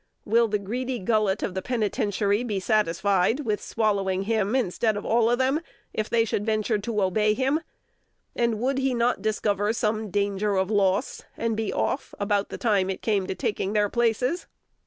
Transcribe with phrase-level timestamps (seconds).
[0.25, 5.35] Will the greedy gullet of the penitentiary be satisfied with swallowing him instead of all
[5.37, 5.61] them,
[5.93, 7.61] if they should venture to obey him?
[8.35, 12.89] And would he not discover some 'danger of loss,' and be off, about the time
[12.89, 14.47] it came to taking their places?